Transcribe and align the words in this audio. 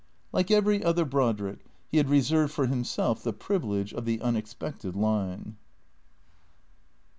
Like 0.31 0.49
every 0.49 0.83
other 0.83 1.05
Brodrick 1.05 1.59
he 1.87 1.97
had 1.99 2.09
reserved 2.09 2.51
for 2.51 2.65
himself 2.65 3.21
the 3.21 3.31
privilege 3.33 3.93
of 3.93 4.03
the 4.05 4.19
unexpected 4.19 4.95
line. 4.95 5.57